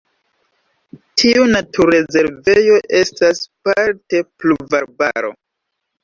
[1.23, 5.31] Tiu naturrezervejo estas parte pluvarbaro.